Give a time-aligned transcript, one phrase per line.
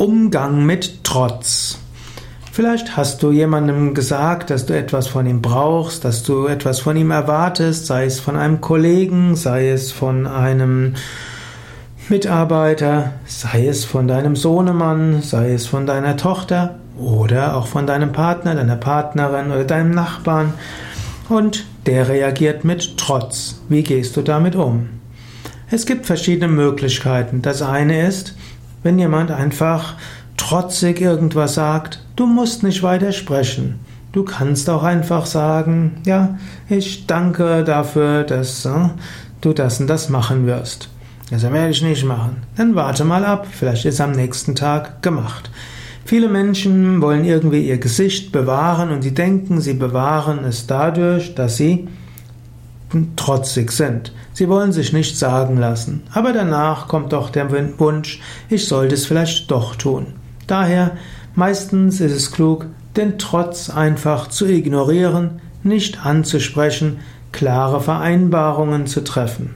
[0.00, 1.78] Umgang mit Trotz.
[2.50, 6.96] Vielleicht hast du jemandem gesagt, dass du etwas von ihm brauchst, dass du etwas von
[6.96, 10.94] ihm erwartest, sei es von einem Kollegen, sei es von einem
[12.08, 18.12] Mitarbeiter, sei es von deinem Sohnemann, sei es von deiner Tochter oder auch von deinem
[18.12, 20.54] Partner, deiner Partnerin oder deinem Nachbarn
[21.28, 23.60] und der reagiert mit Trotz.
[23.68, 24.88] Wie gehst du damit um?
[25.70, 27.42] Es gibt verschiedene Möglichkeiten.
[27.42, 28.34] Das eine ist,
[28.82, 29.94] wenn jemand einfach
[30.36, 33.80] trotzig irgendwas sagt, du musst nicht weiter sprechen.
[34.12, 36.38] Du kannst auch einfach sagen, ja,
[36.68, 38.70] ich danke dafür, dass äh,
[39.40, 40.88] du das und das machen wirst.
[41.30, 42.42] Das werde ich nicht machen.
[42.56, 45.50] Dann warte mal ab, vielleicht ist am nächsten Tag gemacht.
[46.04, 51.56] Viele Menschen wollen irgendwie ihr Gesicht bewahren und sie denken, sie bewahren es dadurch, dass
[51.56, 51.86] sie
[53.16, 54.12] trotzig sind.
[54.32, 56.02] Sie wollen sich nicht sagen lassen.
[56.12, 60.06] Aber danach kommt doch der Wunsch, ich sollte es vielleicht doch tun.
[60.46, 60.92] Daher,
[61.34, 62.66] meistens ist es klug,
[62.96, 66.98] den Trotz einfach zu ignorieren, nicht anzusprechen,
[67.32, 69.54] klare Vereinbarungen zu treffen.